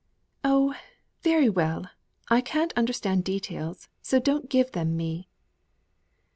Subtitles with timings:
[0.43, 0.73] "Oh!
[1.21, 1.87] very well.
[2.27, 5.27] I can't understand details, so don't give them me."